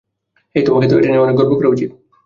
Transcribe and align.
এই, 0.55 0.63
তোমাকে 0.63 0.85
তো 0.87 0.93
এটা 0.95 1.07
নিয়ে 1.07 1.23
অনেক 1.25 1.35
গর্ব 1.39 1.51
করা 1.57 1.69
উচিত। 1.69 1.89